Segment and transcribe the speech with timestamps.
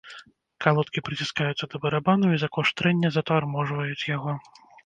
[0.63, 4.31] Калодкі прыціскаюцца да барабану, і за кошт трэння затарможваюць яго.